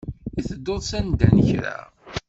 [0.39, 1.77] I tedduḍ sanda n kra?